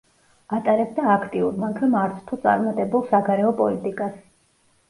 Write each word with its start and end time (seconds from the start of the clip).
ატარებდა 0.59 1.03
აქტიურ, 1.15 1.59
მაგრამ 1.65 1.93
არცთუ 2.05 2.39
წარმატებულ 2.47 3.07
საგარეო 3.13 3.53
პოლიტიკას. 3.63 4.21